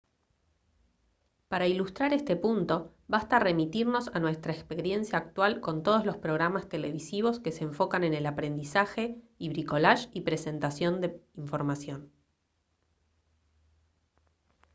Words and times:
para 1.47 1.67
ilustrar 1.67 2.11
este 2.11 2.35
punto 2.35 2.91
basta 3.07 3.37
remitirnos 3.37 4.09
a 4.15 4.19
nuestra 4.19 4.51
experiencia 4.51 5.19
actual 5.19 5.61
con 5.61 5.83
todos 5.83 6.05
los 6.07 6.17
programas 6.17 6.67
televisivos 6.67 7.39
que 7.39 7.51
se 7.51 7.65
enfocan 7.65 8.03
en 8.03 8.15
el 8.15 8.25
aprendizaje 8.25 9.21
y 9.37 9.49
bricolaje 9.49 10.09
y 10.11 10.21
presentación 10.21 11.01
de 11.01 11.21
información 11.35 12.09